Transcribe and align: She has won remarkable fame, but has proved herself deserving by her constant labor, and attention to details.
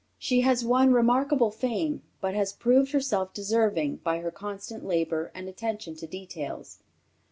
She 0.17 0.41
has 0.41 0.65
won 0.65 0.93
remarkable 0.93 1.51
fame, 1.51 2.01
but 2.21 2.33
has 2.33 2.53
proved 2.53 2.91
herself 2.91 3.35
deserving 3.35 3.97
by 3.97 4.17
her 4.21 4.31
constant 4.31 4.83
labor, 4.83 5.31
and 5.35 5.47
attention 5.47 5.95
to 5.97 6.07
details. 6.07 6.79